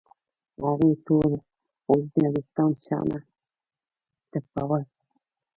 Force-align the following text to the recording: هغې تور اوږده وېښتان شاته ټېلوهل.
هغې 0.63 0.91
تور 1.05 1.31
اوږده 1.89 2.25
وېښتان 2.33 2.71
شاته 2.85 3.19
ټېلوهل. 4.31 4.83